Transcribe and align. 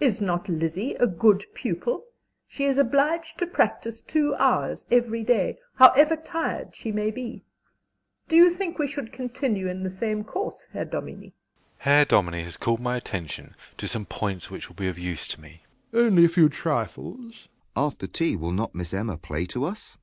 Is 0.00 0.20
not 0.20 0.48
Lizzie 0.48 0.94
a 0.94 1.06
good 1.06 1.44
pupil? 1.54 2.02
She 2.48 2.64
is 2.64 2.78
obliged 2.78 3.38
to 3.38 3.46
practise 3.46 4.00
two 4.00 4.34
hours 4.34 4.84
every 4.90 5.22
day, 5.22 5.58
however 5.76 6.16
tired 6.16 6.74
she 6.74 6.90
may 6.90 7.12
be. 7.12 7.44
Do 8.28 8.34
you 8.34 8.50
think 8.50 8.76
we 8.80 8.88
should 8.88 9.12
continue 9.12 9.68
in 9.68 9.84
the 9.84 9.88
same 9.90 10.24
course, 10.24 10.66
Herr 10.72 10.84
Dominie? 10.84 11.28
SHEPARD. 11.76 11.84
Herr 11.84 12.04
Dominie 12.06 12.42
has 12.42 12.56
called 12.56 12.80
my 12.80 12.96
attention 12.96 13.54
to 13.76 13.86
some 13.86 14.04
points 14.04 14.50
which 14.50 14.66
will 14.68 14.74
be 14.74 14.88
of 14.88 14.98
use 14.98 15.28
to 15.28 15.40
me. 15.40 15.62
DOMINIE. 15.92 16.06
Only 16.10 16.24
a 16.24 16.28
few 16.28 16.48
trifles. 16.48 17.16
JOHN 17.20 17.28
S. 17.30 17.46
After 17.76 18.06
tea 18.08 18.34
will 18.34 18.50
not 18.50 18.74
Miss 18.74 18.92
Emma 18.92 19.16
play 19.16 19.46
to 19.46 19.62
us? 19.62 19.96